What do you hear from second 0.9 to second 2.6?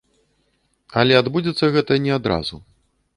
Але адбудзецца гэта не адразу.